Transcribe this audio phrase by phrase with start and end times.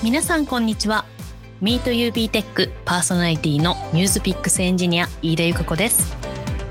[0.00, 1.06] 皆さんこんにちは。
[1.60, 6.16] MeetUB テックパーソナリティの NewsPicks エンジニア飯田由香子です。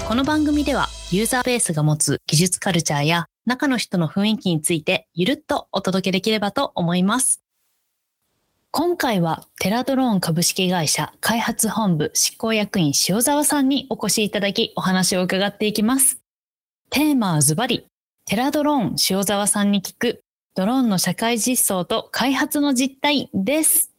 [0.07, 7.41] この番組ではユーザーベースが持つ技術カルチャーや中の人の雰囲気についてゆるっとお届けできればと思います。
[8.71, 16.21] 今回はテラドローン株式会社開発本部執行役員塩沢さんにお越しいただきお話を伺っていきます。
[16.89, 17.87] テーマはズバリ
[18.23, 20.21] テラドローン塩沢さんに聞く
[20.57, 23.93] ドローンの社会実装と開発の実態です。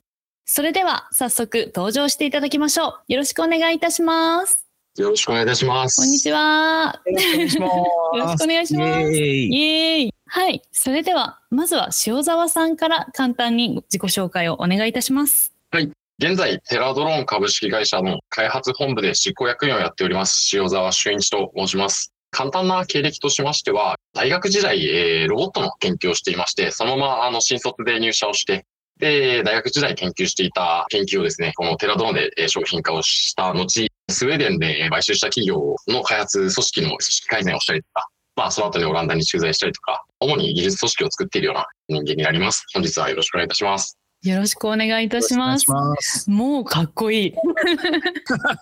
[0.44, 3.12] それでは早速登場していただきましょう。
[3.12, 4.66] よろしくお願いいたします。
[4.96, 6.00] よろしくお願いいたします。
[6.00, 7.00] こんにちは。
[7.06, 9.12] よろしくお願いします。
[9.12, 10.14] イエーイ。
[10.26, 10.60] はい。
[10.72, 15.54] それでは、まずは塩沢さんから簡単に自己紹介をお願いいたします。
[15.70, 15.92] はい。
[16.18, 22.12] 現在、テラドローン株式会社の開発本部で執行役員をやっております、塩沢俊一と申します。
[22.30, 28.66] 簡単な経歴としましては、大学時代、えー、ロボットの研究をしていまして、そのままあの新卒で入社をして、
[28.98, 42.64] で、大学時代研究していた研究をですね、このテラドーンで商品化をした後、スウェーデンで買収した企業の開発組織の組織改善をしたりとか、まあ、その後にオランダに駐在したりとか、主に技術組織を作っているような人間になります。
[42.74, 43.98] 本日はよろしくお願いいたします。
[44.24, 45.70] よろしくお願いいたします。
[45.70, 47.34] ますもうかっこいい。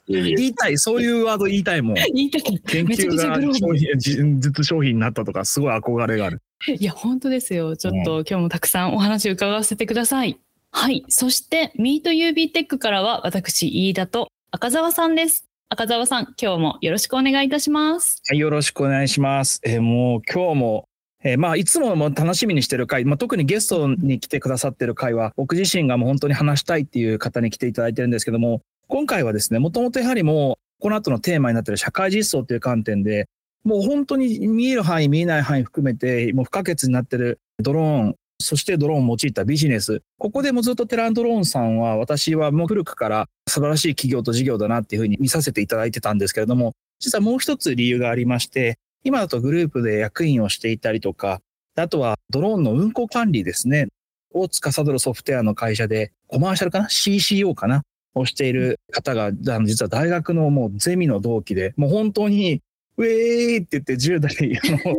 [0.07, 1.95] 言いたい、そういうワード言いたいもん。
[1.95, 2.43] 言いたい。
[2.43, 6.43] 研究が商品、実商品になったとか、すごい憧れがある。
[6.67, 7.75] いや、本当ですよ。
[7.75, 10.39] ちょっと、今日もたくさんお話伺わせてください。
[10.73, 11.05] はい。
[11.09, 15.47] そして、ミート UB テックからは、私、飯田と赤澤さんです。
[15.71, 18.21] 赤澤さん、今日もよろしくお願いいたします。
[18.29, 19.61] はい、よろしくお願いします。
[19.65, 20.89] えー、もう今日も
[21.27, 33.29] えー、まあいつもも楽しみにしてる回、まあ、特にゲストに来てくださってる回は僕自身がもう本当に話したいっていう方に来ていただいてるんですけども今回はですねもともとやはりもうこの後のテーマになってる社会実装という観点で
[33.65, 40.03] もう本当に見える範囲見えない範囲含めてもう不可欠になってるドローンそしてドローンを用いたビジネス。
[40.19, 51.41] ここでもずっとテランドローンさんは私はもう古くから素晴らしい企業と事業だなっていうふうに見させていただいてたんですけれども、実はもう一つ理由がありまして、今だとグループで役員をしていたりとか、
[51.77, 53.87] あとはドローンの運行管理ですね。
[54.35, 57.83] を司るソフトウェアの会社で、コマーシャルかな ?CCO かな？
[58.15, 62.63] をしている方が、実は大学のもうゼミの同期で、もう本当に、
[62.97, 64.97] ウェーイって言って10代、あの、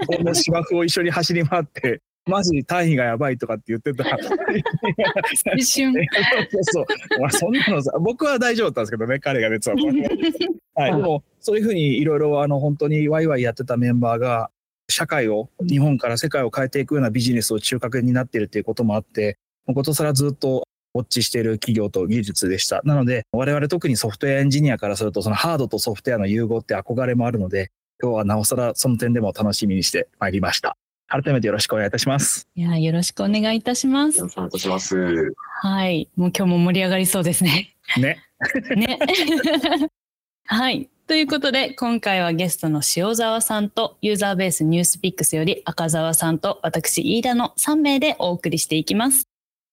[0.00, 4.04] 学校の芝生を一緒に走り回って、マジ単位がやばいとかって言ってた。
[5.56, 5.92] 一瞬。
[5.92, 7.20] そうそう。
[7.20, 9.76] まあ、そんなのさ、僕は大丈夫だったんですけどね、彼が別は。
[10.74, 10.92] はい。
[10.92, 14.50] でも、そういうふうにいろいろ、あの、本当にワイワイやってたメンバーが、
[14.90, 22.80] 社会を、日本から世界を変えていくようなビジネスを中核になっているということもあって、ことさらずっとウォッチしている企業と技術でした。
[22.84, 27.70] なので、我々特にソフトウェアエンジニアからすると、そのハードとソフトウェアの融合って憧れもあるので、
[28.02, 30.76] 今日はなおさらその点でも楽しみにしてまいりました。
[31.08, 32.48] 改めてよろしくお願いいたします。
[32.54, 34.18] いや、よろしくお願いいたします。
[34.18, 35.34] よろしくお願いいたします。
[35.60, 36.08] はい。
[36.16, 37.76] もう今日も盛り上がりそうですね。
[37.98, 38.18] ね。
[38.76, 38.98] ね。
[40.46, 40.88] はい。
[41.06, 49.28] ということで、今回はゲストの塩沢さんと、ユーザーベースニュースピックスより赤澤さんと、私、飯田の3名でお送りしていきます。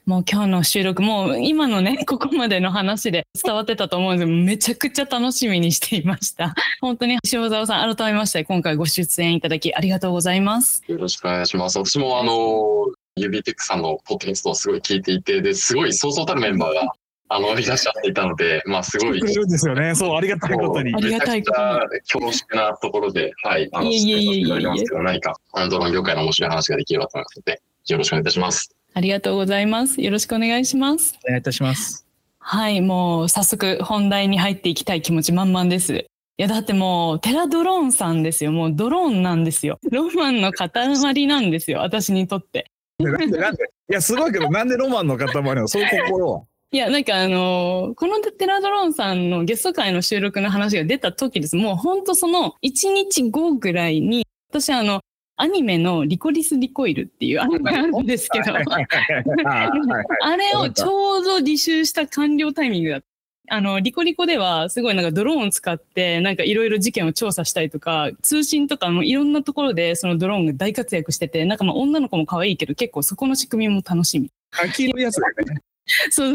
[0.05, 6.55] もう今日の収録、もう今のね、 ここまでの話で伝わってたと思うんですけど、めちゃくちゃ楽しみにしていました。
[6.81, 10.83] 本当に塩沢さん、改めまして今回ご出演いただきありがとうございます。
[10.87, 11.77] よろしくお願いします。
[11.77, 16.93] 私もあの、ユビテックさんのポッドキャストをすごい聞いていて、で、すごいそうそうたるメンバーが
[17.33, 19.17] あの、いらっしゃっていたので、まあ、すごい。
[19.17, 19.95] いるんですよね。
[19.95, 20.93] そう、ありがたいことに。
[20.93, 22.01] ありがたいことに。
[22.01, 23.69] 恐縮なところで、はい。
[23.71, 28.75] あの、いえいえいえいえますけど、何か、アンドロン業界の面白い話ができればと思いますので、よろしくお願いいたします。
[28.93, 30.01] ありがとうございます。
[30.01, 31.17] よろしくお願いします。
[31.25, 32.05] お願いいたします。
[32.39, 35.93] はい、もう早速本題に入っていきたい気持ち満々です。
[35.95, 36.05] い
[36.37, 38.51] やだってもうテラドローンさんですよ。
[38.51, 39.79] もうドローンなんですよ。
[39.91, 41.79] ロマンの塊なんですよ。
[41.79, 42.71] 私にとって。
[42.99, 43.63] なんでなんで？
[43.89, 45.67] いやすごいけどなんでロマンの塊なの？
[45.67, 46.41] そういう心は。
[46.73, 51.57] いや、なんかあのー、このテラドローンさんのゲスト会の収録の話が出た時です。
[51.57, 55.01] もうほんとその1日後ぐらいに、私あの、
[55.41, 63.07] アニメのリコリス・リコイルっていうアニメなんですけど、あれをちょうど履修した完了タイミングだった。
[63.49, 74.29] あの、リコリコではすごいなんかドローンを使ってなんかいろいろ事件を調査したりとか、通信とかもいろんなところでそのドローンが大活躍してて、なんかまあ女の子も可愛いけど結構そこの仕組みも楽しみ。
[74.75, 75.61] 黄色いやつだよね。
[76.11, 76.33] そう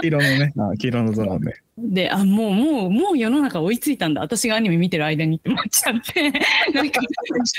[0.00, 1.54] 黄色のね、あ黄色のドラね。
[1.78, 4.20] で、あ、もう、もう、もう世の中追いついたんだ。
[4.20, 6.30] 私がアニメ見てる間にって思っちゃって、
[6.72, 7.00] なんか、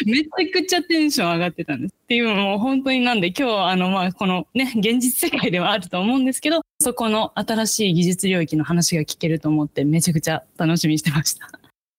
[0.06, 1.94] めちゃくちゃテンション上がってたんです。
[1.94, 11.50] っていうのも本当になんで、今日、あの、まあ、このね、現実世界ではあると思うんですけど、そこの新しい技術領域の話が聞けると思って、めちゃくちゃ楽しみにしてました。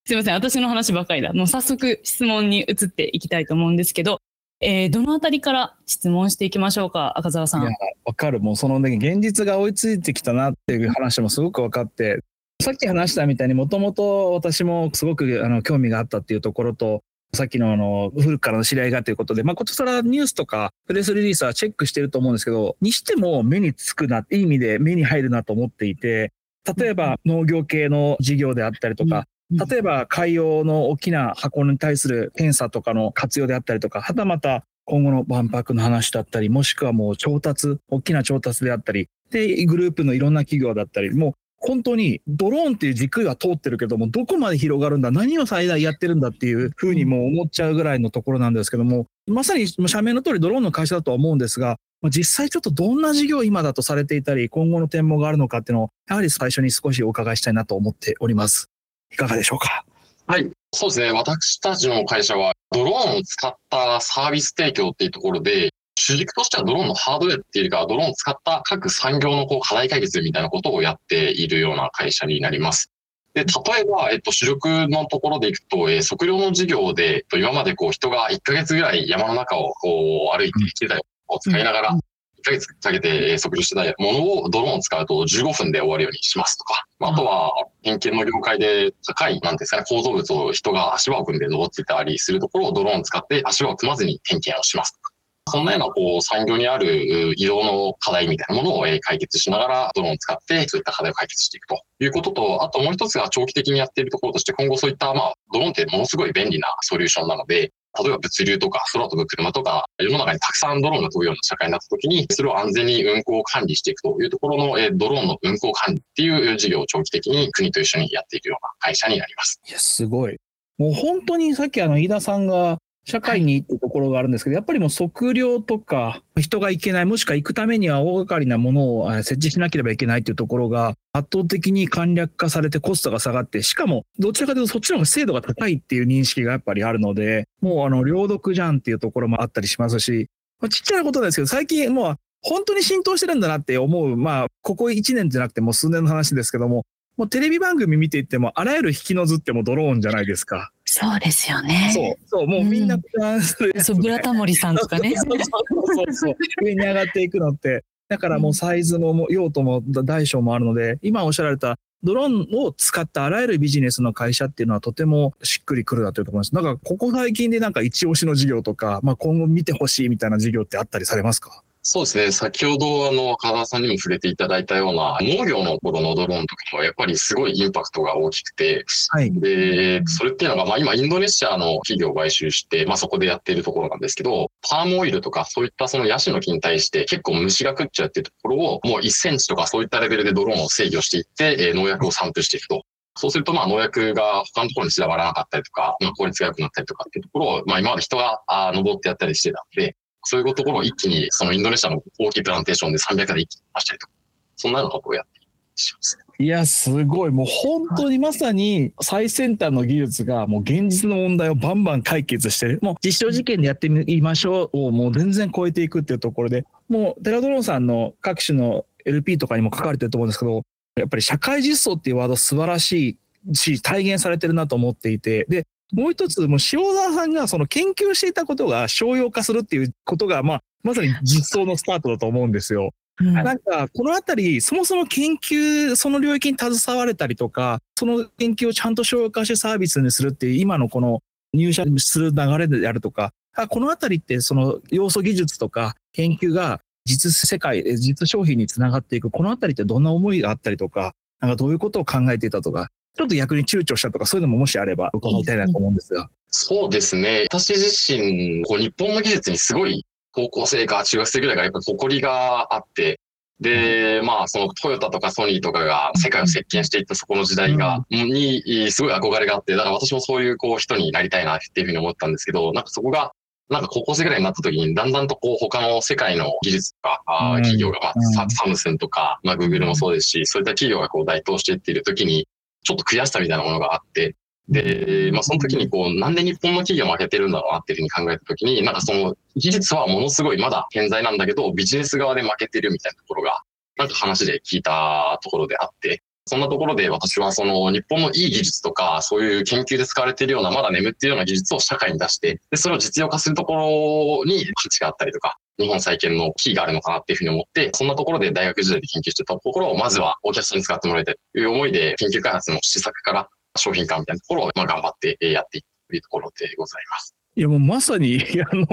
[0.07, 1.33] すいません、私の話ばかりだ。
[1.33, 4.21] もう早速質問に移っていきたいと思うんですけど、
[4.61, 7.63] えー、どのあたりから質問していきましょうか、赤澤さん。
[7.63, 7.71] いや、
[8.05, 8.41] わかる。
[8.41, 12.25] もうそのね、現実が追いついてきたなっていう話もすごく分かって、
[12.61, 17.03] さっき話したみたいにもともと私もすごくあの興味があったっていうところと、
[17.35, 26.33] さっきのあの、古くからの知り合いがということで、まあ、こちらニュースとかプレスリリースはチェックしてると思うんですけど、にしても目につくな、いい意味で目に入るなと思っていて、
[26.77, 58.71] 例えば農業系の事業であったりとか、例えば海洋の大きな箱に対する検査とかの活用であったりとか、はたまた今後の万博の話だったり、もしくはもう調達、大きな調達であったり、で、グループのいろんな企業だったり、もう本当にドローンっていう軸が通ってるけども、どこまで広がるんだ、何を最大やってるんだっていうふうにも思っちゃうぐらいのところなんですけども、まさに社名の通りドローンの会社だとは思うんですが、実際ちょっとどんな事業今だとされていたり、今後の展望があるのかっていうのを、やはり最初に少しお伺いしたいなと思っております。
[59.13, 59.85] いかがでしょうか？
[60.27, 60.51] はい。
[60.73, 61.13] そうですね。
[61.13, 72.91] 私たちの会社は、ドローンを使ったサービス提供っていうところで、主軸としてはドローンのハードウェアっていうか、ドローンを使った各産業のこう課題解決みたいなことをやっているような会社になります。
[73.35, 81.99] で、例えば、えっと、主力のところでいくと、えー、測量の事業で、えっと、今までこう人が1ヶ月ぐらい山の中をこう歩いてきてたを使いながら、
[82.43, 87.53] 1ヶ月かけて測量してたものをドローンを使うと15分で終わるようにしますとか、あとは
[87.83, 95.13] 偏見の業界で高い、なんですかね、構造物を人が足場を組んで登ってたりするところをドローンを使って足場を組まずに点検をしますとか。
[95.51, 119.61] そんなようなこう産業にある移動の課題みたいなものを解決しながらドローンを使ってそういった課題を解決していくということと、あともう一つが長期的にやっているところとして今後そういったまあドローンってものすごい便利なソリューションなので、例えば物流とか空飛ぶ車とか世の中にたくさんドローンが飛ぶような社会になった時にそれを安全に運行管理していくというところの、えドローンの運行管理っていう事業を長期的に国と一緒にやっていくような会社になります。
[119.69, 120.37] いや、すごい。
[120.79, 122.79] もう本当にさっきあの飯田さんが
[123.09, 140.29] 社会にってところがあるんですけど、やっぱりもう測量とか、人が行けない、もしくは行くためには大掛かりなものを設置しなければいけないっていうところが、圧倒的に簡略化されてコストが下がって、しかも、どちらかというとそっちの方が精度が高いっていう認識がやっぱりあるので、もうあの、両読じゃんっていうところもあったりしますし、
[140.61, 146.85] まあ、ちっちゃなことですけど、最近もう本当に浸透してるんだなって思う、まあ、ここ1年じゃなくてもう数年の話ですけども、
[147.17, 150.71] もうテレビ番組見ていっても、あらゆる引きの図ってもドローンじゃないですか。
[151.01, 151.91] そうですよね。
[151.95, 152.99] そう、そう、もうみんな、う
[153.37, 155.15] ん、そう、ブラタモリさんとかね。
[155.17, 157.85] そうそうそう上に上がっていくのって。
[158.09, 166.55] だからもうサイズも用途も大小もあるので、今おっしゃられたドローンを使ったあらゆるビジネスの会社っていうのはとてもしっくりくるなというところです。
[166.55, 171.63] なんかここ最近でなんか一押しの事業とか、まあ今後見てほしいみたいな事業ってあったりされますか？
[171.91, 172.33] そうですね。
[172.33, 179.33] 先ほど、あの、川田さんにも触れていただいたような、農業の頃のドローンとかは、やっぱりすごいインパクトが大きくて、はい。
[179.33, 192.83] で、それっていうのが、まあ今、インドネシアの企業を買収して、まあそこでやっているところなんですけど、パームオイルとか、そういったそのヤシの木に対して結構虫が食っちゃうっていうところを、もう1センチとかそういったレベルでドローンを制御していって、えー、農薬を散布していくと。
[193.17, 199.97] そうすると、まあ、農薬が他のところに散らばらなかったりとか、まあ、効率が良くなったりとかっていうところを、まあ、今まで人があ登ってやったりしてたんで、
[200.31, 204.13] そういうところを一気に、そのインドネシアの大きいプランテーションで300で一気に出したりとか、
[204.57, 205.41] そんなようなことをやって
[205.75, 206.19] します。
[206.39, 207.31] いや、すごい。
[207.31, 212.79] もう本当にまさに最先端の技術がもう現実の問題をバンバン解決してる。
[212.83, 220.63] もう実証実験でやってみましょうをもう全然超えていくっていうところで、もうテラドローンさんの各種の LP とかにも書かれてると思うんですけど、
[220.97, 232.93] やっぱり社会実装っていうワード素晴らしいし、体現されてるなと思っていて、で、もう一つ、もう塩沢さんがその研究していたことが商用化するっていうことが、まあ、まさに実装のスタートだと思うんですよ。
[233.21, 241.21] うん、なんか、このあたり、そもそも研究、その領域に携われたりとか、その研究をちゃんと商用化してサービスにするっていう、今のこの
[241.53, 243.33] 入社する流れであるとか、
[243.67, 252.89] このあたりってその要素技術とか研究が実世界、実商品につながっていく、このあたりってどんな思いがあったりとか、なんかどういうことを考えていたとか、
[253.19, 256.31] ちょっと逆に躊躇したとか、そういうのももしあれば伺いたいなと思うんですが。
[256.51, 257.47] そうですね。
[257.51, 263.19] 私自身、こう日本の技術にすごい高校生か中学生ぐらいがやっぱ誇りがあって、
[263.61, 273.33] で、まあ、そのトヨタとかソニーとかが世界を席巻していったそこの時代が、に、すごい憧れがあって、だから私もそういうこう人になりたいなっていうふうに思ったんですけど、なんかそこが、
[273.69, 282.47] なんか高校生ぐらいになった時に、だんだんとこう他の世界の技術とか、あ企業が、まあ、サムスンとか、まあ、グーグルもそうですし、そういった企業がこう台頭していっている時に、
[282.89, 284.35] ちょっと悔しさみたいなものがあって、
[284.71, 293.61] で、まあその時にこう、なんで日本の企業負けてるんだろうなっていうふうに考えた時に、なんかその技術はものすごいまだ健在なんだけど、ビジネス側で負けてるみたいなところが、
[293.99, 317.35] なんか話で聞いたところであって、そんなところで私はその日本のいい技術とか、そういう研究で使われているような、まだ眠っているような技術を社会に出して、で、それを実用化するところに価値があったりとか、日本再建のキーがあるのかなっていうふうに思って、そんなところで大学時代で研究してたところを、まずはお客さんに使ってもらいたいという思いで、研究開発の施策から商品化みたいなところを、まあ、頑張ってやっていくというところでございます。
[317.55, 318.41] いやもうまさに、
[318.73, 318.87] あの、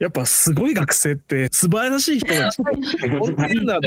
[0.00, 2.50] やっぱすごい学生って素晴らしい人が
[3.48, 3.78] いるんだ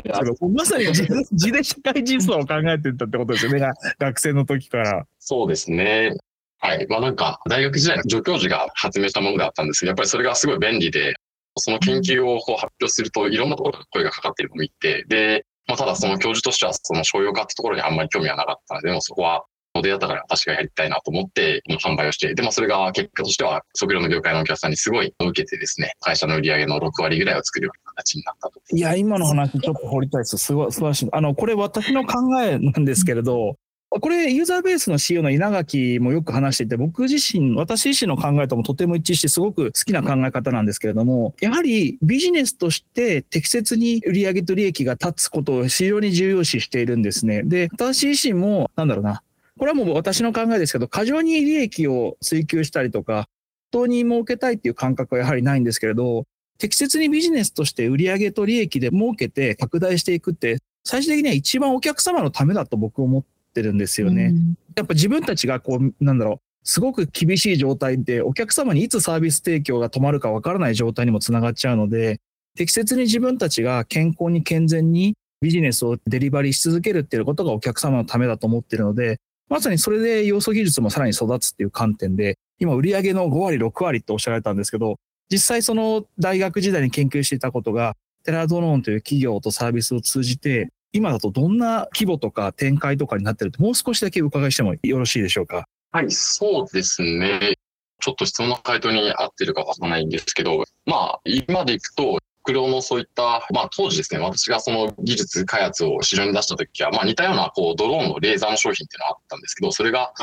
[0.53, 0.85] まさに
[1.33, 3.67] 字で社会実装を考えてたってことですよね、
[3.97, 5.07] 学生の時から。
[5.17, 6.15] そうですね。
[6.59, 6.87] はい。
[6.87, 11.15] まあなんか、大学時代の助教授が発明したものであったんですけど、やっぱりそれがすごい便利で、
[11.57, 19.45] その研究をこう発表するといろんなところから声がかかっている子もいて、で、まあ、ただその教授としてはその商用化ってところにあんまり興味はなかったので、でもそこは
[19.83, 28.59] 出会ったから私がやりたいなと思って、販売をして、でもそれが結果としては、測量の業界のお客さんにすごい受けてですね、会社の売り上げの6割ぐらいを作るような形になったと。
[28.71, 30.37] いや、今の話ちょっと掘りたいです。
[30.37, 31.09] すごい、素晴らしい。
[31.11, 33.57] あの、これ私の考えなんですけれど、
[33.99, 47.43] これ、ユーザーベースの CEO の稲垣もよく話していて、僕自身、私自身の考えともとても一致して、すごく好きな考え方なんですけれども、やはりビジネスとして適切に売上と利益が立つことを非常に重要視しているんですね。
[47.43, 49.21] で、私自身も、なんだろうな、
[49.57, 53.27] これはもう私の考えですけど、過剰に利益を追求したりとか、
[53.71, 56.25] 本当に儲けたいっていう感覚はやはりないんですけれど、
[56.57, 64.25] 適切にビジネスとして売上と利益で儲けて拡大していくって、最終的には一番お客様のためだと僕思ってるんですよね。
[64.25, 72.19] うん、やっぱ自分たちがこう、なんだろう、すごく厳しい状態で、お客様にいつサービス提供が止まるかわからない状態にもつながっちゃうので、
[72.55, 79.19] 適切に自分たちが健康に健全にビジネスをデリバリーし続けるっていうことがお客様のためだと思ってるので、
[79.53, 84.95] まさにそれで要素技術もさらに育つっていう観点で、今売上の5割、6割っておっしゃられたんですけど、
[85.29, 95.67] 実際その大学時代に研究していたことが、テラドローンという企業とサービスを通じて、今だとどんな規模とか展開とかになってると、もう少しだけお伺いしてもよろしいでしょうか？
[95.91, 97.53] はい、そうですね。
[98.01, 110.13] ちょっと質問の回答に合ってるかわからないんですけど、まあ、今でいくと、国領のそういった、まあ当時ですね、私がその技術開発を市場に出した時は、まあ似たようなこうドローンのレーザーの商品っていうのがあったんですけど、それが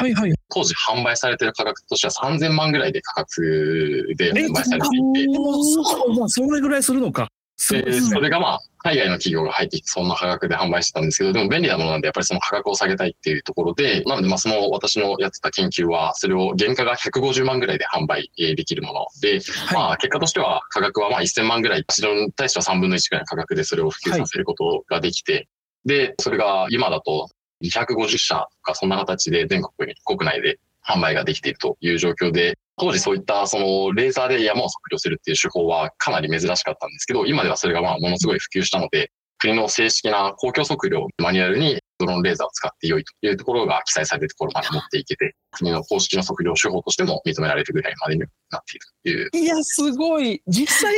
[0.48, 4.86] 当時販売されてる価格としては3000万ぐらいで価格で販売されて
[5.20, 5.34] いて。
[5.34, 7.28] そそれぐらいするのか。
[7.68, 25.48] で、それがまあ、海外の企業が入ってきて、そんな価格で販売してたんですけど、でも便利なものなんで、やっぱりその価格を下げたいっていうところで、なので、まあ、その私のやってた研究は、それを原価が150万ぐらいで販売できるもので、はい、まあ、結果としては価格はまあ1000万ぐらい、市場に対しては3分の1ぐらいの価格でそれを普及させることができて、はい、
[25.84, 27.28] で、それが今だと
[27.62, 30.58] 250社とか、そんな形で全国に、国内で
[30.90, 48.26] 販売ができているという状況で、当時そういったそのレーザーで山を測量するっていう手法はかなり珍しかったんですけど、今ではそれがまあものすごい普及したので、国の正式な公共測量マニュアルにドローンレーザーを使って良いというところが記載されるところまで持っていけて、国の公式の測量手法としても認められるぐらいまでにな
[48.58, 48.76] って
[49.08, 49.44] いるという。
[49.44, 50.42] いや、すごい。
[50.46, 50.94] 実際、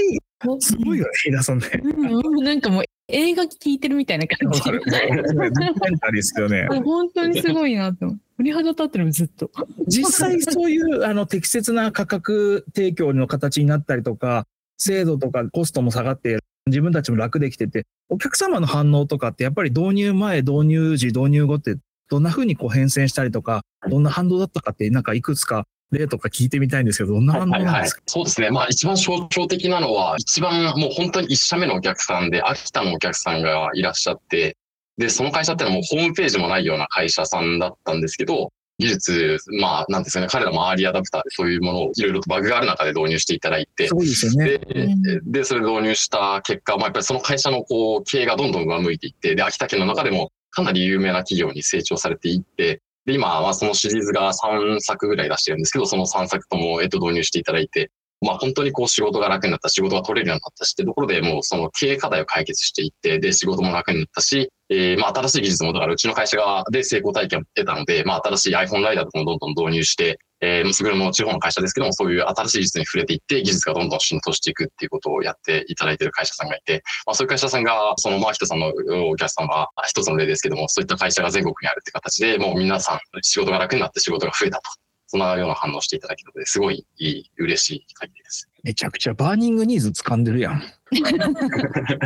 [0.60, 1.68] すごいよね、ひなさんね。
[1.82, 4.62] うん、なんかもう映画聞いてるみたいな感じ。
[4.62, 6.66] ですよね。
[6.82, 8.16] 本当にすごいなと。
[8.38, 9.50] 鳥肌立ってるずっと。
[9.86, 14.46] 実際そういうあの適切な価格提供の形になったりとか、
[14.78, 21.76] 精度とかコストも下がって、自分たちも楽できてて、お客様の反応とかってやっぱり導入前、導入時、導入後って
[22.08, 28.50] どんな風にこう変遷したりとか、どんな反応だったかってなんかいくつか例とか聞いてみたいんですけど、どんな反応なんですか、はいはいはい、そうですね。
[28.50, 34.56] まあ一番象徴的なのは、一番もう本当に一社目のお客さんで、秋田のお客さんがいらっしゃって、
[34.98, 44.58] で、その会社ってのはもうホームページもないような会社さんだったんですけど、技術、まあ、なんですかね、彼らもアーリーアダプターでそういうものをいろいろとバグがある中で導入していただいて、そうですよね。
[44.58, 57.90] で、でそれ導入した結果、まあ、やっぱりその会社のこう、経営がどんどん上向いていって、で、秋田県の中でもかなり有名な企業に成長されていって、で、今はそのシリーズが3作ぐらい出してるんですけど、その3作とも、えっと、導入していただいて、
[58.20, 78.72] まあ本当にこう仕事が楽になった、仕事が取れるようになったしってところでもうその経営課題を解決していって、で、仕事も楽になったし、えー、まあ新しい技術もだからうちの会社側で成功体験を得たので、まあ新しい iPhone ライダーとかもどんどん導入して、えー、すぐるも地方の会社ですけども、そういう新しい技術に触れていって、技術がどんどん浸透していくっていうことをやっていただいている会社さんがいて、まあそういう会社さんが、そのマーヒトさんの
[79.08, 84.62] お客さんは一つの例ですけども、そういった会社が全国にあるって形で、もう皆さん仕事が楽になって仕事が増えたと。
[85.06, 88.48] そんなような反応していただけるので、すごいいい、嬉しい限りです。
[88.62, 90.62] めちゃくちゃ burning needs 掴んでるやん。
[90.90, 91.02] め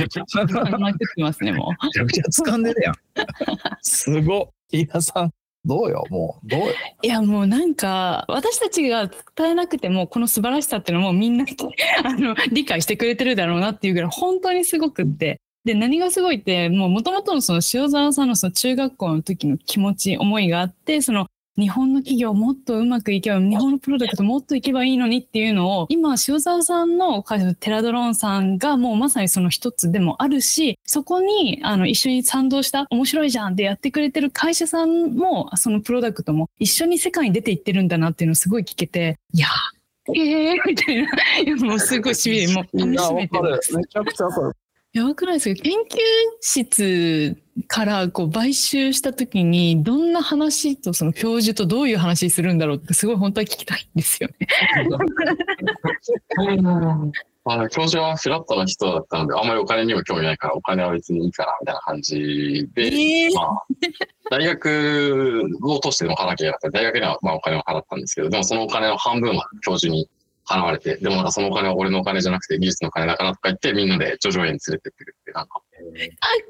[0.08, 0.44] ちゃくちゃ
[1.18, 1.86] ますね、もう。
[1.86, 2.94] めちゃくちゃ掴んでるやん。
[3.80, 4.80] すごい。
[4.80, 5.32] 飯田さん、
[5.66, 6.66] どうよ、もう、どうよ。
[7.02, 11.44] いや、もうなんか、私たちが伝えなくても、この素晴らしさっていうのもみんな
[12.04, 15.40] あの理解してくれてるだろうなっていうぐらい、本当にすごくって。
[15.64, 21.26] で、何がすごいって、もう元々のその塩沢さんのその中学校の時の気持ち、思いがあって、その
[21.58, 39.48] 日本の企業もっとうまくいけば、日本のプロダクトもっといけばいいのにっていうのを、今、塩沢さんの会社のテラドローンさんがもうまさにその一つでもあるし、そこにあの一緒に賛同した面白いじゃんってやってくれてる会社さんも、そのプロダクトも一緒に世界に出ていってるんだなっていうのをすごい聞けて、いや
[40.14, 41.10] えー、みたいな。
[41.44, 44.56] いや、もうすごいしびれ、もう、めちゃくちゃわかる。
[44.96, 45.62] やばくないですか？
[45.62, 45.76] 研究
[46.40, 47.36] 室
[47.68, 54.46] からこう買収した時にどんな話とその教授とどういう話するんだろうってすごい本当は聞きたいんですよね。
[57.48, 63.62] あの教授はフラットな人だったので、あんまりお金にも興味ないから、お金は別にいいかな、みたいな感じで、えー、まあ、
[64.30, 66.78] 大学を通してでも払わなきゃいけなかった。
[66.80, 70.08] 大学にはまあお金を払ったんですけど、でもそのお金の半分は教授に
[70.48, 75.56] 払われて、でもなんかそのお金は俺のお金じゃなくて技術のお金だからとか言って、みんなで叙々苑に連れてってるって、なんか。
[75.56, 75.62] あっ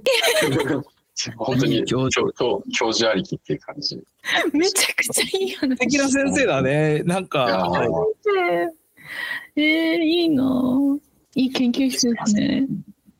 [0.02, 2.30] け本当に教教
[2.78, 3.98] 教授ありきっていう感じ。
[4.52, 5.70] めちゃくちゃいい話。
[5.70, 7.02] 素敵な先生だね。
[7.04, 7.72] なんか。
[9.56, 9.62] えー、
[9.98, 10.44] いいな
[11.34, 12.66] いい研究室ですね。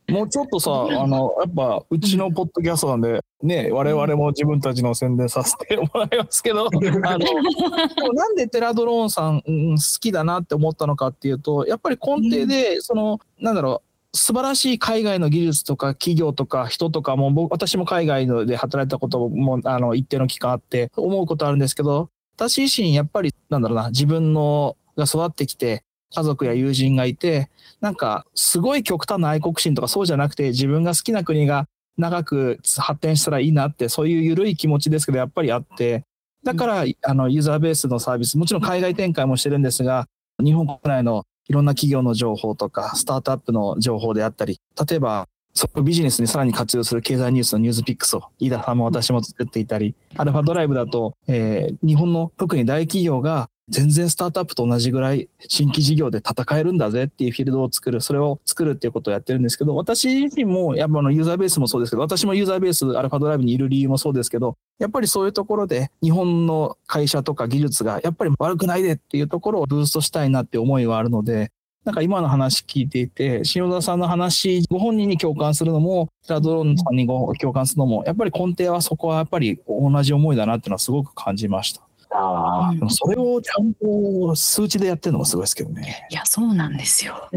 [0.09, 6.83] もうちょっとさ、あの、やっぱ、うちのポッドキャストなんで、ね、我々も自分たちの宣伝させてもらいますけど、あの、
[8.15, 13.83] なんでテラドローンさん、うん、好きだなって思ったのかっていうと、やっぱり根底で、その、なんだろ
[14.15, 25.83] う、素晴らしい海外の技術とか企業とか人とかも、僕、私も海外で働いたことも、あの、一定の期間あって思うことあるんですけど、私自身、やっぱり、なんだろうな、自分のが育ってきて、
[26.15, 36.05] 家族や友人がいて、なんか、すごい極端な愛国心とかそうじゃなくて、自分が好きな国が長く発展したらいいなって、そういう緩い気持ちですけど、やっぱりあって、
[36.45, 40.07] だから、あの、ユーザーベースのサービス、もちろん海外展開もしてるんですが、
[40.43, 71.51] 日本国内のいろんな企業の情報とか、スタートアップの情報であったり、例えば、そこビジネスにさらに活用する経済ニュースのニュースピックスを、飯田さんも私も作っていたり、アルファドライブだと、えー、日本の特に大企業が全然スタートアップと同じぐらい新規事業で戦えるんだぜっていうフィールドを作る、それを作るっていうことをやってるんですけど、私自身も、やっぱあのユーザーベースもそうですけど、私もユーザーベースアルファドライブにいる理由もそうですけど、やっぱりそういうところで日本の会社とか技術がやっぱり悪くないでっていうところをブーストしたいなって思いはあるので、
[71.85, 81.86] なんか今の話聞いていて、塩田さんの話、ご本人に共感するのも、テラドローンさんにご共感するのも、やっぱり根底はそこはやっぱり同じ思いだなっていうのはすごく感じました。
[82.19, 86.07] ああ、それをちゃんと数値でやってるのがすごいですけどね。
[86.11, 87.29] いや、そうなんですよ。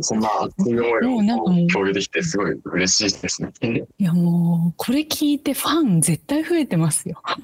[0.00, 3.52] そんな熱い思いを共有できて、すごい嬉しいですね。
[3.98, 7.20] いや、もう、これ聞いてファン絶対増えてますよ。
[7.22, 7.36] か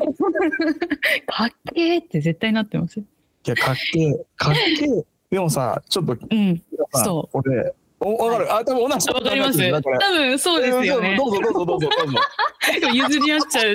[1.46, 3.04] っけーって絶対なってますよ。
[3.46, 5.04] いや、かっけー、かっけー。
[5.30, 6.62] でもさ、ちょっと、うん、
[7.04, 7.38] そう。
[7.38, 8.52] 俺、お、わかる。
[8.52, 9.10] あ、多分同じ。
[9.10, 9.58] わかります。
[9.58, 11.16] 多分そうですよね。
[11.16, 12.18] どうぞどうぞどうぞどうぞ。
[12.94, 13.74] 譲り合っちゃう。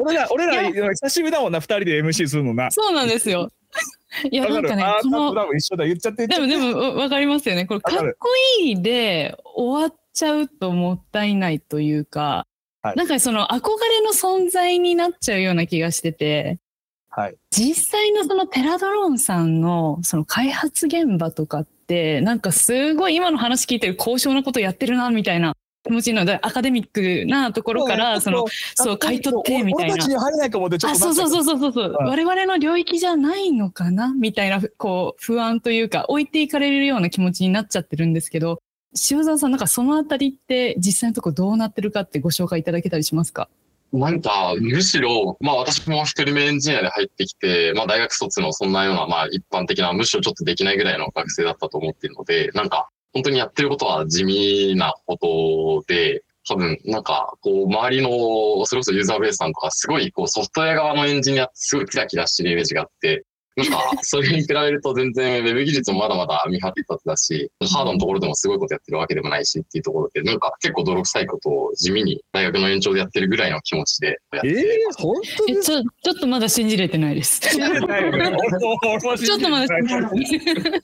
[0.00, 2.70] 俺ら、俺ら、久しぶりだもんな、二人で MC するのな。
[2.70, 3.50] そうなんですよ。
[4.30, 7.66] いや、なんかね、この、一緒だ、言っちゃってでも、でも、わかりますよね。
[7.66, 8.28] これ、かっこ
[8.60, 12.46] いいで終わっちゃうともったいないというか、
[12.82, 16.58] はい、なんかその憧れの存在になっちゃうような気がしてて、
[17.18, 21.66] はい、実際のそのテラドローンさんのその開発現場とかっ、
[22.20, 29.94] なんかすごい今の話聞いてる高尚なことやってるな、みたいな気持ちのアカデミックなところから、その、そう、買い取ってみたいな。
[29.94, 38.58] あ、そうそうそうそうそう、はい、我々の領域じゃないのかなみたいな、こう、不安というか、置いていかれるような気持ちになっちゃってるんですけど、
[39.10, 43.48] 塩沢さん、なんかそのあたりって実際のところどうなってるかってご紹介いただけたりしますか？
[43.96, 63.24] なんか、むしろ、まあ私も一人目エンジニアで入ってきて、まあ大学卒のそんなような、まあ一般的な、むしろちょっとできないぐらいの学生だったと思っているので、なんか、本当にやってることは地味なことで、多分、なんか、こう、周りの、それこそユーザーベースさんとか、すごい、こう、ソフトウェア側のエンジニアってすごいキラキラしてるイメージがあって、
[63.56, 77.40] なんか、それに比べると全然 Web 技術もまだまだ未発達だし、ハードのところでもすごいことやってるわけでもないしっていうところで、なんか結構泥臭いことを地味に大学の延長でやってるぐらいの気持ちでやってええー、本当にちょちょっとまだ信じれてないです。
[77.48, 78.36] 信じれないよね。
[79.18, 80.80] ちょっとまだ信じれない。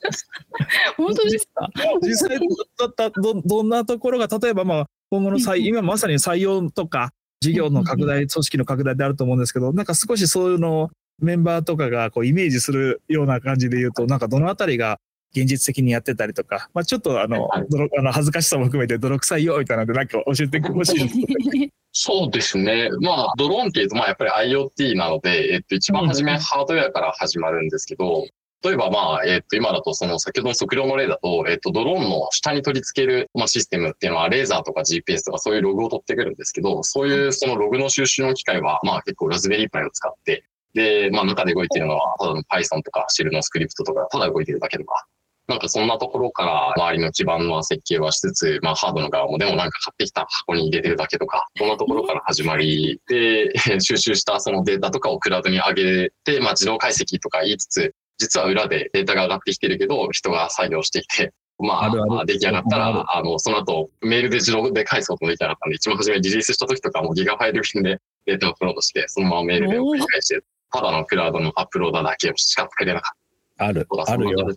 [0.97, 1.69] 本当ですか？
[2.01, 14.99] 実際どどどんなところが、例えばまあ、今後の採、今まさに採用とか、事業の拡大、組織の拡大であると思うんですけど、なんか少しそういうのメンバーとかがこうイメージするような感じで言うと、なんかどのあたりが
[15.35, 22.89] 現実的にやってたりとか、まあ、ちょっとあの、あの恥ずかしさも含めて泥臭いよみたいなので、なんか教えてほしい そうですね。
[23.01, 28.25] まあ、ドローンっていうと、まあ、やっぱり IoT なので、えっと、一番初めハードウェアから始まるんですけど、
[28.63, 45.05] 例えば、まあ、えっ、と、今だと、その、先ほどの測量の例だと、えっ、と、ドローンの下に取り付ける、まあ、システムっていうのは、レーザーとか GPS とかそういうログを取ってくるんですけど、そういうそのログの収集の機械は、まあ、結構ラズベリーパイを使って、で、まあ、中で動いてるのは、ただの Python とかシェルのスクリプトとか、ただ動いてるだけとか、
[45.47, 70.41] なんかそんなところから周りの基盤の設計はしつつ、まあハードの側もでもなんか買ってきた箱に入れてるだけとか、こんなところから始まり、で、 収集したそのデータとかをクラウドに上げて、まあ自動解析とか言いつつ、実は裏でデータが上がってきてるけど、人が作業していて、まあ、出来上がったら、あの、その後、メールで自動で返すこともできなかったんで、一番初めリリースした時とかもギガファイル便でデータをアップロードして、そのままメールで送り返して、
[70.73, 73.17] ただのクラウドのアップローダーだけをしか作れなかっ
[73.57, 73.65] た。
[73.65, 73.87] ある。
[74.07, 74.47] あるよ。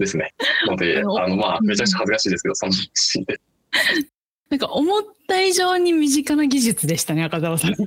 [0.00, 0.32] ですね。
[0.66, 3.40] ので、あの、まあ、めちゃくちゃ恥ずかしいですけど、そのシーンで。
[4.48, 7.70] なんか思った以上に身近な技術でしたね、赤澤さん。
[7.70, 7.86] も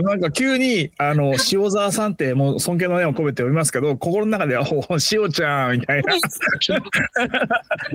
[0.00, 6.14] うなんか急に、あの、塩沢さんってもう尊敬の念を込めておりますけど、心の中では、お塩ちゃんみたいな。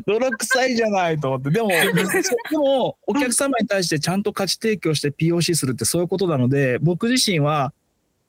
[0.05, 1.49] 泥臭いじゃないと思って。
[1.49, 7.73] でも、でも、お客様に対してちゃんと価値提供して POC するってそういうことなので、僕自身は、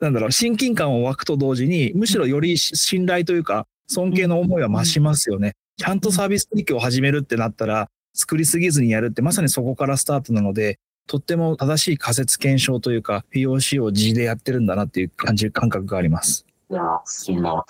[0.01, 5.53] なんだろう、親近感を湧くと同時に、むしろより信頼というか、尊敬の思いは増しますよね。
[5.77, 16.47] ちゃんとサービス提供を始めるってなったら、作りすぎずにやるってまさにそこからスタートなので、とっても正しい仮説検証というか、POC を自でやってるんだなっていう感じ、感覚があります。
[16.71, 17.65] いやそんあ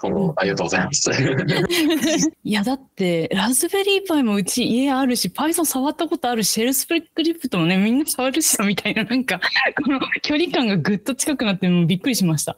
[0.45, 1.11] りがとうございます。
[2.45, 9.41] いや、だって、ラズベリーパイもうち家あるし、Python 触ったことあるし、シェルスプリプトもね、みんな触るしさ、みたいな、なんか、
[9.83, 12.57] この距離感がぐっと近くなってもびっくりしました。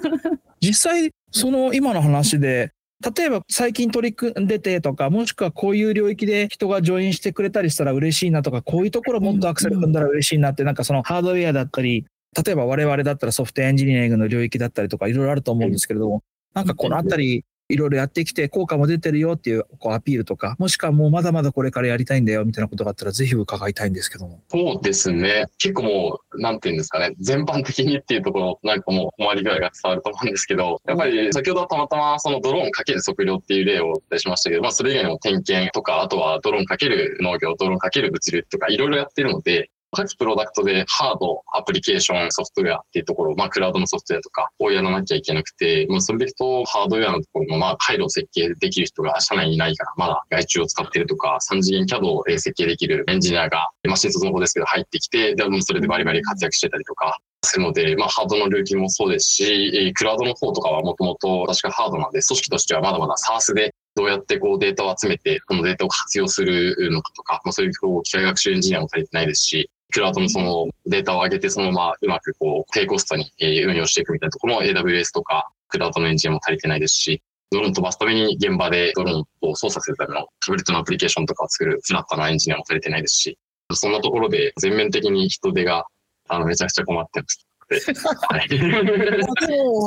[0.62, 2.72] 実際、その今の話で、
[3.16, 12.06] 例えば最近取り組んでてとか、もしくはこういう領域で人がジョインしてくれたりしたら嬉しいなとか、こういうところもっとアクセル踏んだら嬉しいなって、なんかそのハードウェアだったり、
[12.44, 16.22] 例えば我々だったらソフトエンジニアリングの領域だったりとか、いろいろあると思うんですけれども、
[16.54, 24.42] なんかこのあたり、いろいろやってきて効果も出てるよっていうこうアピールとか、もしくはもうまだまだこれからやりたいんだよみたいなことがあったらぜひ伺いたいんですけども。
[24.48, 25.46] そうですね。
[25.58, 27.14] 結構もう、なんていうんですかね。
[27.20, 83.38] 全般的にっていうところ、なんかもう困り具合が伝わると思うんですけど、やっぱり先ほどはたまたまそのドローンかける測量っていう例をお伝えしましたけど、まあそれ以外にも点検とか、あとはドローンかける農業、ドローンかける物流とかいろいろやってるので、各プロダクトでハード、アプリケーション、ソフトウェアっていうところ、まあ、クラウドのソフトウェアとかをやらなきゃいけなくて、まあ、それでいくと、ハードウェアのところも、まあ、回路を設計できる人が社内にいないから、まだ外注を使ってるとか、3次元 CAD を設計できるエンジニアが、マシン卒の方ですけど入ってきて、で、もそれでバリバリ活躍してたりとか、するので、まあ、ハードの領域もそうですし、クラウドの方とかはもともと確かハードなんで、組織としてはまだまだ SARS でどうやってこうデータを集めて、このデータを活用するのかとか、まあ、そういうこう機械学習エンジニアも足りてないですし、クラウドのそのデータを上げてそのままうまくこう低コストに運用していくみたいなところも AWS とかクラウドのエンジニアも足りてないですし、ドローン飛ばすために現場でドローンを操作するためのタブレットのアプリケーションとかを作るフラットなエンジニアも足りてないですし、
[83.72, 85.86] そんなところで全面的に人手が
[86.28, 87.46] あのめちゃくちゃ困ってます。
[88.04, 88.14] わ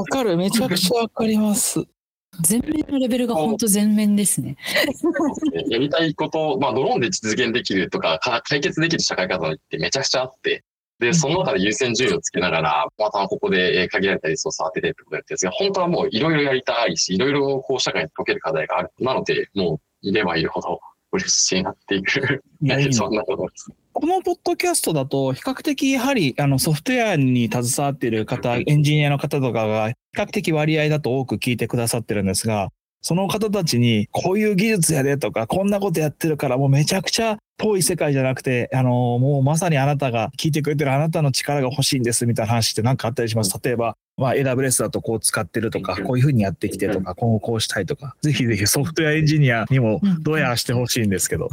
[0.05, 0.37] かる。
[0.37, 1.85] めちゃくちゃわかります。
[2.41, 4.57] 全面のレベルが本当全面ですね。
[5.69, 10.63] やりたいこと、まあ、ドローンで実現できるとか、解決できる社会課題ってめちゃくちゃあって、
[10.99, 15.45] で、その中で優先順位をつけながら、またここで限られたリソースを当ててってことやってるんです。
[15.45, 18.91] が、本当はもういろいろやりたいし、いろいろこう社会に解ける課題がある。
[18.99, 20.79] なので、もういればいるほど
[21.63, 23.71] なっていう、そんなことです。
[23.93, 32.69] このポッドキャストだと、比較的やはりあのソフトウェアに携わっている方、エンジニアの方とかが比較的割合だと多く聞いてくださってるんですが、
[33.01, 43.57] その方たちに、こういう技術やでとか、こんなことやってるから、もうめちゃくちゃ遠い世界じゃなくて、あの、もうまさにあなたが聞いてくれてるあなたの力が欲しいんですみたいな話って何かあったりします？
[43.63, 51.49] 例えば、まあ、AWS だとこう使ってるとか、こういうふうにやってきてとか、今後こうしたいとか、ぜひぜひソフトウェアエンジニアにもどやしてほしいんですけど。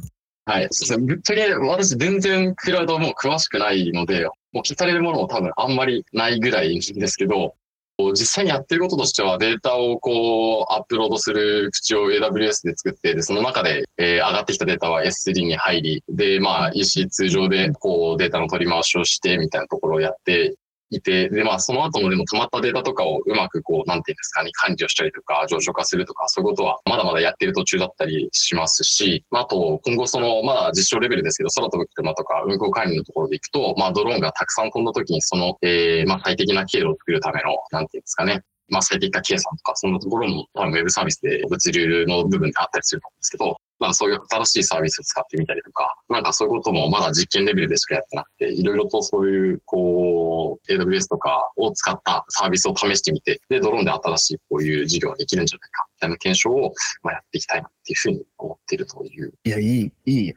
[0.47, 0.69] はい。
[0.71, 1.07] そうですね。
[1.07, 7.55] ぶっちゃけ私全然クラウドも詳しくないので、もう聞かれるものも多分あんまりないぐらいですけど、
[7.99, 20.57] 実際にやってることとしてはデータをこうアップロードする口を AWS で作って、で、その中で、えー、上がってきたデータは S3 に入り、で、まあ EC 通常でこうデータの取り回しをしてみたいなところをやって、
[20.97, 59.33] いて、で、まあ、その後のでも溜まったデータとかをうまくこう、なんていうんですかね、管理をしたりとか、上昇化するとか、そういうことはまだまだやってる途中だったりしますし、まあ、あと、今後その、まだ実証レベルですけど、空飛ぶ車とか運行管理のところで行くと、まあ、ドローンがたくさん飛んだ時に、その、えー、まあ、最適な経路を作るための、なんていうんですかね、まあ、最適化計算とか、そんなところも、多分ウェブサービスで物流の部分であったりすると思うんですけど、まあそういう新しいサービスを使ってみたりとか、なんかそういうこともまだ実験レベルでしかやってなくて、いろいろとそういう、こう、AWS とかを使ったサービスを試してみて、で、ドローンで新しいこういう事業ができるんじゃないか、み体の検証を、まあ、やっていきたいなっていうふうに思っているという。
[59.45, 60.35] いや、いい、いい。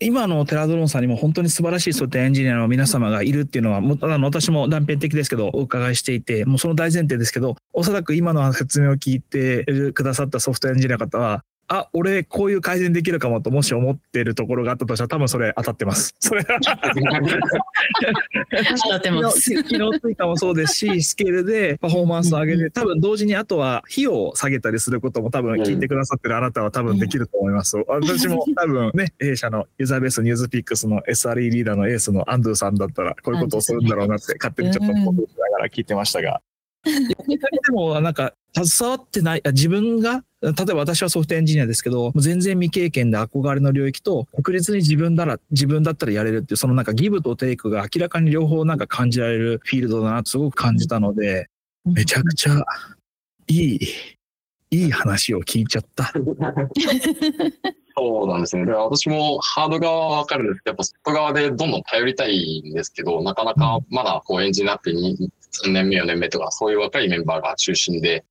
[0.00, 16.14] 今のテラドローンさんにも本当に素晴らしいそういったエンジニアの皆様がいるっていうのは、もあの私も断片的ですけど、お伺いしていて、もうその大前提ですけど、おそらく今の説明を聞いてくださったソフトエンジニアの方は、あ、俺こういう改善できるかもともし思ってるところがあったとしたら多分それ当たってます。
[16.20, 16.90] それは当た
[18.96, 19.62] ってます。
[19.64, 27.76] 機能追加もそうですし、スケールでパフォーマンスを上げて、多分同時にあとは費用を下げたりすることも多分聞いてくださってるあなたは多分できると思います。
[27.86, 36.40] 私も多分ね、弊社のユーザーベースニュースピックスの SRE リーダーのエースのアンドゥさんだったらこういうことをするんだろうなって勝手にちょっと思いながら聞いてましたが。
[36.84, 38.32] でもなんか
[38.64, 51.48] 携わってないあ自分が例えば私はソフトエンジニアですけど全然未経験で憧れの領域と確実に自分なら自分だったらやれるっていうそのなんかギブとテイクが明らかに両方なんか感じられるフィールドだなとすごく感じたので
[51.84, 52.64] めちゃくちゃ
[53.48, 53.78] いい
[54.70, 56.12] いい話を聞いちゃった。
[57.96, 58.66] そうなんですね。
[58.66, 68.24] で私もハード側はわかるんですけど、やっぱソフト側でどんどん頼りたいんですけど、なかなかまだこうエンジニアって3年目、4年目とか、そういう若いメンバーが中心で、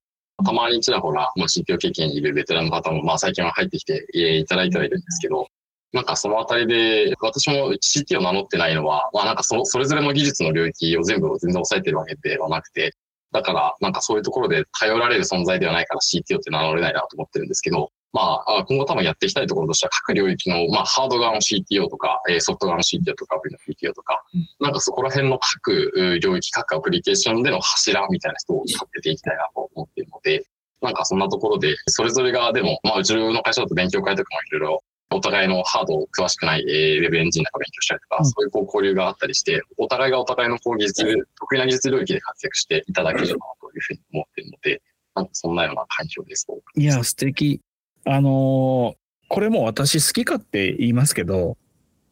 [0.45, 5.47] たまにちらほら、もう CTO 経験いるベテランの方も、まあ最近は入ってきていただいてはいるんですけど、
[5.93, 12.93] なんかそのあたりで、私も CT を名乗ってないのは、まあなんかそそれぞれの技術の領域を全部全然抑えてるわけではなくて、
[13.31, 24.23] だからなんかそういうところで頼られる存在ではないから CTO って名乗れないなと思ってるんですけど、まあ、今後多分やっていきたいところとしては、各領域の、まあ、ハード側の CTO とか、ソフト側の CTO とか、アプリの CTO とか、
[24.59, 30.45] なんかそこら辺の各領域、各アプリケーションでの柱みたいな人を立てていきたいなと思っているので、
[30.81, 44.81] なんかそんなところで、それぞれがでも、まあ、うちの会社だと勉強会とかもいろいろ、お互いのハードを詳しくない、えー、ウェブエンジニアが勉強したりとか、そういうこう交流があったりして、お互いがお互いのこう技術、得意な技術領域で活躍していただければなというふうに思っているので、
[45.15, 46.45] なんかそんなような環境です。
[46.75, 47.61] いや、素敵。
[48.07, 48.95] あのー、
[49.27, 51.57] これも私好きかって言いますけど、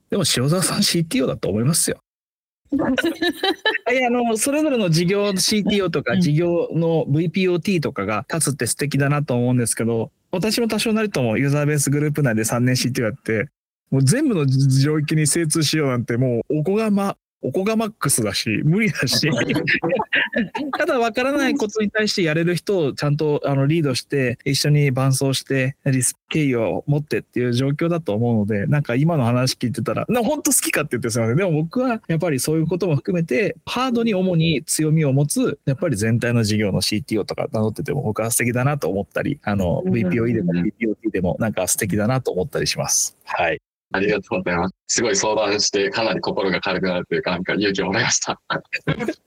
[0.09, 1.97] でも塩沢さん CTO だと思いますよ。
[2.75, 13.49] いやあのそれぞれの事業 CTO とか事業の VPOT とかが立つって素敵だなと思うんですけど私も多少なりともユーザーベースグループ内で3年 CTO やって
[13.91, 14.45] もう全部の
[14.83, 19.29] 領域に精通しようなんてもうおこがまおこがマックスだし無理だし。
[20.77, 31.37] ただ分からないことに対してやれる人をちゃんとあのリードして一緒に伴走してリス敬意を持ってっていう状況だと思うのでなんか今の話聞いてたら本当好きかって言ってすみません。
[31.37, 43.17] でも僕はやっぱりそういうことも含めてハードに主に強みを持つやっぱり全体の事業の CTO とか名乗ってても僕は素敵だなと思ったりあの VPOE でも VPOT でもなんか素敵だなと思ったりします。
[43.23, 43.59] はい
[43.91, 44.75] ありがとうございます。
[44.87, 48.41] すごい相談して、かなり心が軽くなるというか、なんか勇気をもらいました。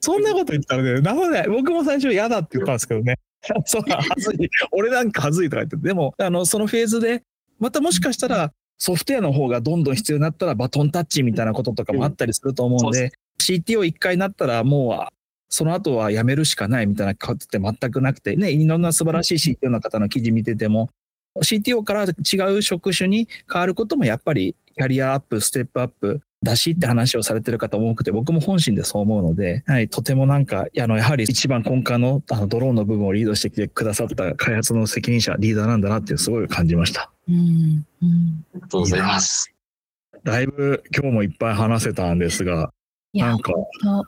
[0.00, 3.18] そんなこと言ったらね、なので、僕も最初嫌だって言ったんですけどね。
[3.66, 4.50] そう、はずい。
[4.72, 5.76] 俺なんかはずいとか言って。
[5.76, 7.22] でも、あの、そのフェーズで、
[7.58, 15.14] またもしかしたら、ソフトウェアの方がどんどん必要になったら、バトンタッチみたいなこととかもあったりすると思うんで、CTO 一回なったら、もう、
[15.48, 20.90] その後はやめるしかないみたいなことって全くなくて、ね、いろんな素晴らしい CTO の方の記事見てても、
[21.42, 37.10] CTO から違う職種に変わることもやっぱりキャリアアップ、ステップアップだしって話をされてる方も多くて、僕も本心でそう思うので、はい、とてもなんか、あの、やはり一番根幹のあのドローンの部分をリードしてきてくださった開発の責任者、リーダーなんだなってすごい感じました。
[37.28, 37.38] うんう
[38.06, 39.52] ん、ありがとうございます。
[40.22, 42.72] だいぶ今日もいっぱい話せたんですが、
[43.14, 43.52] なんか、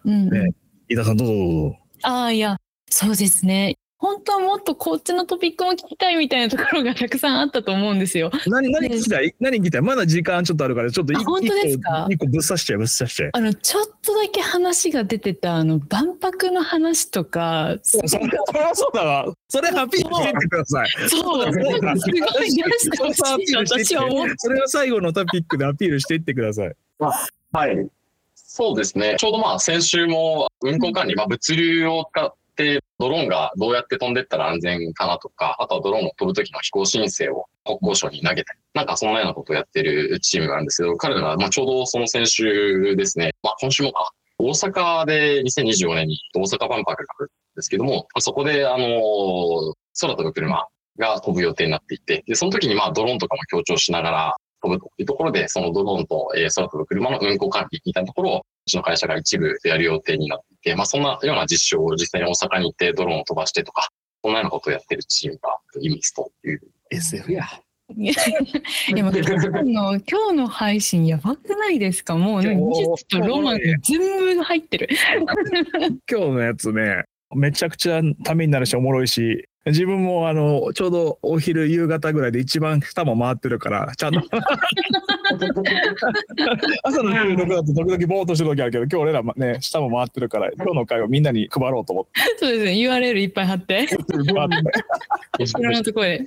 [0.04, 0.52] うん、ね、
[0.88, 1.76] 飯田さんどうぞどうぞ。
[2.02, 3.76] ああ、いや、そうですね。
[4.00, 8.30] 本当はもっとこっちのトピックも聞きたいみたいなところがたくさんあったと思うんですよ。
[8.46, 9.34] 何、何聞きたい？
[9.38, 9.82] 何聞きたい？
[9.82, 12.06] まだ時間ちょっとあるから、ちょっと一本当ですか？
[12.08, 13.30] 一個ぶっ刺しちゃう、ぶっ刺しちゃう。
[13.34, 17.76] あの、ちょっとだけ話が出てた、あの、万博の話とか。
[17.82, 19.26] それはそうだわ。
[19.48, 20.88] それアピールしてってください。
[21.10, 24.34] そう、すごい出してほしい 私は思って。
[24.38, 26.74] それは最後のトピックでアピールしていってください。
[27.52, 27.86] はい。
[28.34, 29.16] そうですね。
[29.18, 32.39] ちょうどまあ先週も運行管理、まあ物流を使って
[32.98, 50.66] ドローンがどうやって飛んでったら安全かなとか、あとはドローンを飛ぶ時の飛行申請を国交省に投げたり、なんかそんなようなことをやってるチームがあるんですけど、彼らがまちょうどその先週ですね、まあ今週もか、大阪で2025年に大阪万博があるんですけども、そこであの、空飛ぶ車
[50.98, 63.88] が飛ぶ予定になっていて、で、その時にまあドローンとかも強調しながら、飛ぶというところで、そのドローンと、えー、空飛ぶ車の運行管理みたいなところを、うちの会社が一部やる予定になっていて、まあそんなような実証を実際に大阪に行ってドローンを飛ばしてとか、
[64.22, 66.60] そんなようなことをやってるチームがイミスという。
[66.90, 67.44] SF や。
[67.90, 72.16] でも今日の 今日の配信やばくないですか？
[72.16, 74.88] もうね技術とロマンが全部入ってる。
[76.08, 77.02] 今日のやつね、
[77.34, 84.22] めちゃくちゃためになるし、おもろいし、自分もあのちょうどお昼夕方ぐらいで一番下も回ってるからちゃんと。
[86.82, 92.10] 朝の収録だと時々ぼーっとしてる時あるけど今日俺らね下も回ってるから今日の会をみんなに配ろうと思って。
[92.38, 92.72] そうですね。
[92.72, 93.86] URL いっぱい貼って。
[94.08, 96.26] ろんなところで。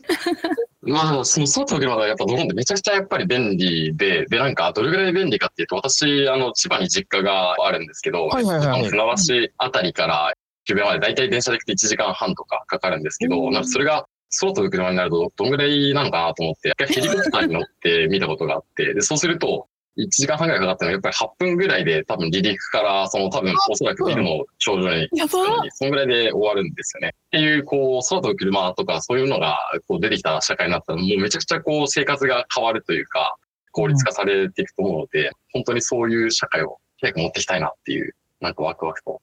[0.86, 9.00] まあ、その外の車がやっぱドローンってめちゃくちゃやっぱり便利で、で、なんかどれぐらい便利かっていうと、私、あの、千葉に実家があるんですけど、はいはいはい船
[9.48, 10.34] 橋あたりから
[10.66, 14.08] 渋谷までだいたい電車で行くと1時間半とかかかるんですけど、うんなんかそれが
[14.40, 25.30] 空飛ぶ車になるとどんぐらいなのかなと思って、ヘリコプターに乗って 見たことがあって、で、そうすると、1時間半ぐらいかかったのがやっぱり8分ぐらいで多分離陸から、その多分おそらくビルの頂上にやば
[25.72, 27.14] そんぐらいで終わるんですよね。
[27.28, 33.36] っていう、こう、空飛ぶ車とかそういうのがこう出てきた社会になったら、もうめちゃくちゃこう生活が変わるというか、
[33.72, 39.22] 効率化されていくと思うので、本当にそういう社会を早く持っていきたいなっていう、なんかワクワクと。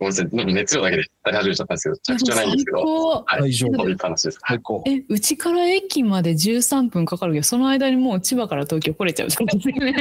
[0.00, 3.10] ごめんなさい、なんか熱量だけで語り始めちゃったんですけど、めちゃくちゃないんですけど、最高。
[3.10, 3.76] はい、大丈夫。
[3.76, 4.38] そういう話です。
[4.48, 4.84] 最高。
[4.86, 9.94] えうちから駅まで13分かかるけどその間にもう千葉から東京来れちゃうってことですよね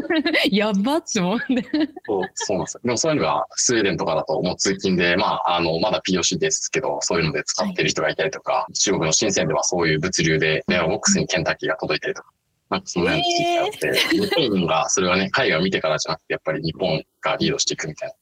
[0.50, 1.44] やばって思って。
[2.06, 2.80] そうそうなんですよ。
[2.84, 12.30] でもそういうのがスウェーデンとかだともう通勤で、まあ、あの、まだ POC ですけど、そういうので使ってる人がいたりとか、中国の深センではそういう物流で電話ボックスにケンタッキーが届いたりとか、
[12.70, 18.14] なんかそのような地域があって、日本がそれはね、海外を見てからじゃなくて、やっぱり日本がリードしていくみたいな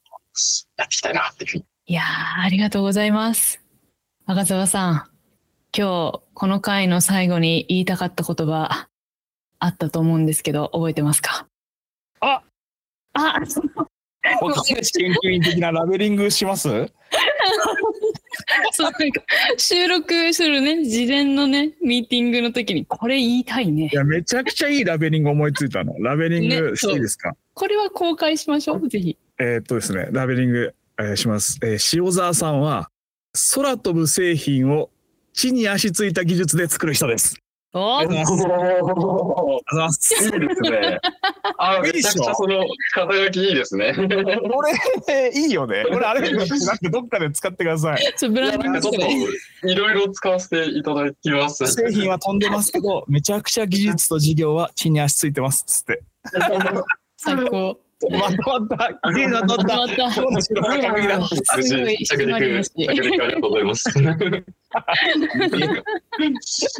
[0.77, 1.65] やっていきたいなっていうふうに。
[1.85, 3.61] いやーありがとうございます。
[4.25, 5.09] 赤澤さん
[5.77, 8.87] 今日この回の最後に言いたかった言葉
[9.59, 11.45] あったと思うんですけど覚えてますか？
[12.21, 12.41] あ
[13.13, 13.39] あ
[14.41, 16.69] 若林研究員的なラベリングします？
[18.71, 19.21] そうなんか
[19.57, 23.89] 収録するね事前のねミーティングの時にこれ言いたいね。
[23.91, 25.95] いやめちゃくちゃいいラベリング思いついたの。
[25.99, 32.89] ラベリングねしていいですか、これは公開しましょうぜひえーっとですねラベリング、えーします、えー塩沢さんは
[33.55, 34.89] 空飛ぶ製品を
[35.33, 37.35] 地に足ついた技術で作る人です。
[37.75, 40.99] おありがとうございますありがとうございますいいですね。
[41.57, 43.95] あ、めちゃくちゃその肩書きいいですね。
[43.95, 44.01] こ
[45.07, 45.83] れいいよね。
[45.89, 46.55] これあれなんか
[46.91, 48.13] どっかで使ってください。
[48.15, 49.25] ちょブランディンなんかちょっグしてね
[49.61, 51.65] といろいろ使わせていただきます。
[51.65, 55.63] 製品は飛んでますけどめちゃくちゃ技術と事業は地に足ついてます。
[55.63, 56.03] っつって。
[57.17, 57.79] 最高
[58.11, 58.89] まとまった
[59.19, 63.89] いいなまとまったまた今日の白が確認だすごい着陸、着陸ありがとうございます。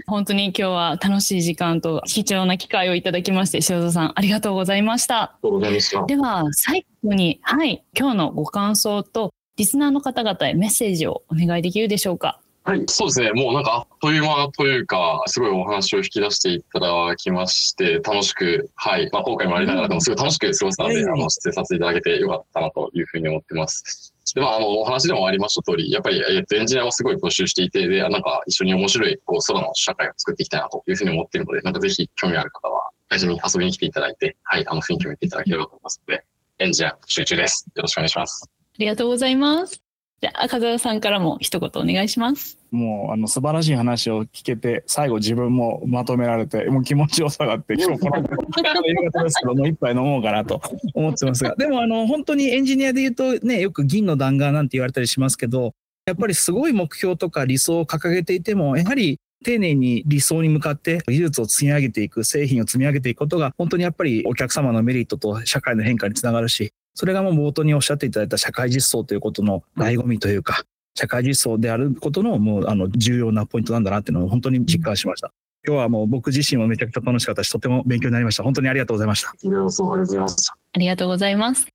[0.07, 6.05] 本当に今日は楽しい時間と貴重な機会をいただきまして塩田さんありがとうございましたありがとうございました。
[6.05, 13.33] では最後にはい今日のご感想とリスナーの方々へメッセージをお願いできるでしょうかはい、そうですね。
[13.33, 24.13] もうなんかあっという間というか、すごいお話を引き出していただきまして、楽しく、はい、まあ今回もありながらでもすごい楽しく過ごせたので、うんあの、出演させていただけてよかったなというふうに思ってます。
[24.33, 36.23] で、まあ、あの、お話でもありました通り、やっぱり、えっと、エンジニアをすごい募集していて、で、なんか一緒に面白い、こう、空の社会を作っていきたいなというふうに思っているので、なんかぜひ興味ある方は、会社に遊びに来ていただいて、はい、あの、雰囲気を見ていただければと思いますので、
[36.59, 37.65] エンジニア集中です。
[37.75, 38.45] よろしくお願いします。
[38.47, 39.82] ありがとうございます
[40.23, 42.57] じゃあ赤澤さんからも一言お願いします。
[42.71, 50.61] もうあの素晴らしい話を聞けて最後自分もまとめられてもう気持ちよさがあって 今日この夕方ですけどもう一杯飲もうかなと
[50.93, 55.73] 思ってますが でもあの本当にエンジニアで言うとねよく銀の弾丸なんて言われたりしますけど
[56.05, 70.63] やっぱりすごい目標とか理想を掲げていてもやはり丁寧に理想に向かって技術を積み上げていく製品を積み上げていくことが本当にやっぱりお客様のメリットと社会の変化につながるしそれがもう冒頭におっしゃっていただいた社会実装ということの醍醐味というか
[70.95, 75.31] 社会実装であることのもうあの重要なポイントなんだなっていうのを本当に実感しました。
[75.65, 78.43] 今日はもう僕自身もめちゃくちゃ楽しかったし、とても勉強になりました。
[78.43, 79.29] 本当にありがとうございました。
[79.29, 80.57] ありがとうございました。
[80.73, 81.67] ありがとうございます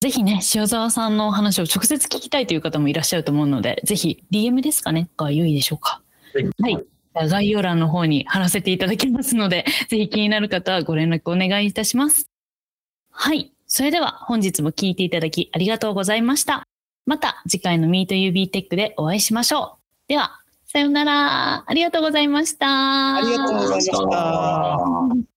[0.00, 6.02] ぜひね塩沢さんのお話を直接聞きたいという方もいらっしゃると思うのでぜひ DM ですかねが良いでしょうか
[6.60, 6.84] はい。
[7.14, 12.26] 概要欄の方に貼らせていただきますので、ぜひ気になる方はご連絡お願いいたします。
[13.10, 13.53] はい。
[13.76, 16.62] それでは本日も聞いていただきありがとうございました。
[17.06, 20.06] また次回の MeetUBTech でお会いしましょう。
[20.06, 21.64] では、さようなら。
[21.66, 23.16] ありがとうございました。
[23.16, 25.33] ありがとうございました。